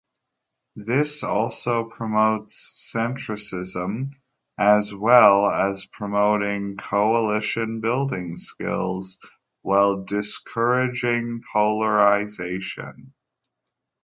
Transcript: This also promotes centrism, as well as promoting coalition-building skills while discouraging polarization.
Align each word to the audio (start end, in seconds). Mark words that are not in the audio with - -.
This 0.77 1.23
also 1.23 1.83
promotes 1.83 2.91
centrism, 2.91 4.13
as 4.57 4.91
well 4.95 5.45
as 5.47 5.85
promoting 5.85 6.75
coalition-building 6.75 8.37
skills 8.37 9.19
while 9.61 10.03
discouraging 10.03 11.43
polarization. 11.53 13.13